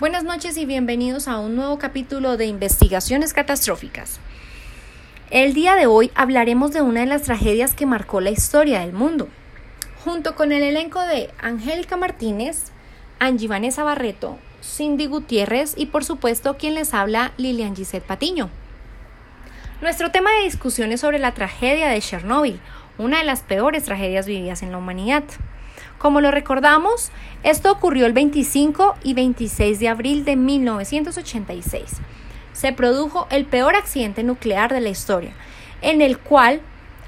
[0.00, 4.20] Buenas noches y bienvenidos a un nuevo capítulo de Investigaciones Catastróficas.
[5.30, 8.92] El día de hoy hablaremos de una de las tragedias que marcó la historia del
[8.92, 9.26] mundo.
[10.04, 12.66] Junto con el elenco de Angélica Martínez,
[13.18, 18.50] Angie Vanessa Barreto, Cindy Gutiérrez y por supuesto quien les habla Lilian Gisette Patiño.
[19.80, 22.60] Nuestro tema de discusión es sobre la tragedia de Chernóbil,
[22.98, 25.24] una de las peores tragedias vividas en la humanidad.
[25.98, 27.10] Como lo recordamos,
[27.42, 31.84] esto ocurrió el 25 y 26 de abril de 1986.
[32.52, 35.32] Se produjo el peor accidente nuclear de la historia,
[35.82, 36.60] en el cual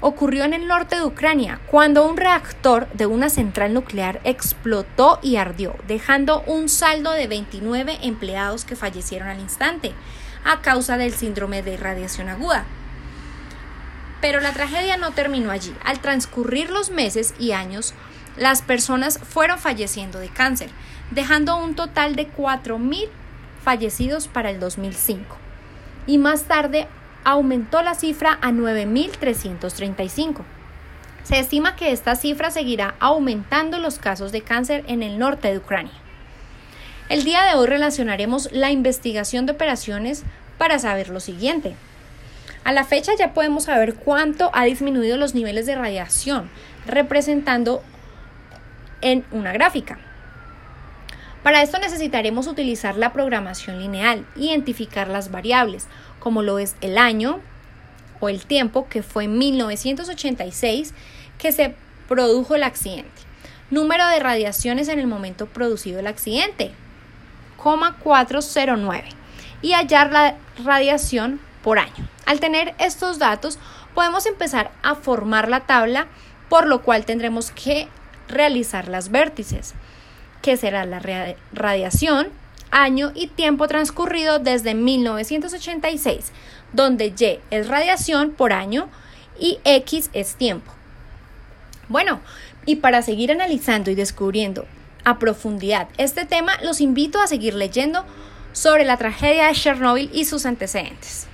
[0.00, 5.36] ocurrió en el norte de Ucrania, cuando un reactor de una central nuclear explotó y
[5.36, 9.92] ardió, dejando un saldo de 29 empleados que fallecieron al instante
[10.44, 12.66] a causa del síndrome de radiación aguda.
[14.20, 15.74] Pero la tragedia no terminó allí.
[15.84, 17.94] Al transcurrir los meses y años,
[18.36, 20.70] las personas fueron falleciendo de cáncer,
[21.10, 23.08] dejando un total de 4.000
[23.62, 25.36] fallecidos para el 2005.
[26.06, 26.86] Y más tarde
[27.24, 30.42] aumentó la cifra a 9.335.
[31.22, 35.58] Se estima que esta cifra seguirá aumentando los casos de cáncer en el norte de
[35.58, 35.92] Ucrania.
[37.08, 40.24] El día de hoy relacionaremos la investigación de operaciones
[40.58, 41.74] para saber lo siguiente.
[42.64, 46.50] A la fecha ya podemos saber cuánto ha disminuido los niveles de radiación,
[46.86, 47.82] representando
[49.04, 49.98] en una gráfica.
[51.44, 55.86] Para esto necesitaremos utilizar la programación lineal, identificar las variables,
[56.18, 57.38] como lo es el año
[58.18, 60.94] o el tiempo, que fue en 1986
[61.38, 61.74] que se
[62.08, 63.10] produjo el accidente.
[63.70, 66.72] Número de radiaciones en el momento producido el accidente,
[68.02, 69.08] 409.
[69.62, 72.08] Y hallar la radiación por año.
[72.26, 73.58] Al tener estos datos,
[73.94, 76.06] podemos empezar a formar la tabla,
[76.48, 77.88] por lo cual tendremos que
[78.28, 79.74] realizar las vértices,
[80.42, 81.00] que será la
[81.52, 82.28] radiación,
[82.70, 86.32] año y tiempo transcurrido desde 1986,
[86.72, 88.88] donde Y es radiación por año
[89.38, 90.72] y X es tiempo.
[91.88, 92.20] Bueno,
[92.66, 94.66] y para seguir analizando y descubriendo
[95.04, 98.04] a profundidad este tema, los invito a seguir leyendo
[98.52, 101.28] sobre la tragedia de Chernobyl y sus antecedentes.